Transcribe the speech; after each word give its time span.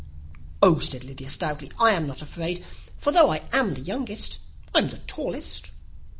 "Oh," 0.63 0.79
said 0.79 1.03
Lydia, 1.03 1.29
stoutly, 1.29 1.71
"I 1.79 1.91
am 1.91 2.07
not 2.07 2.23
afraid; 2.23 2.65
for 2.97 3.11
though 3.11 3.29
I 3.31 3.43
am 3.53 3.75
the 3.75 3.81
youngest, 3.81 4.39
I'm 4.73 4.89
the 4.89 4.97
tallest." 4.97 5.69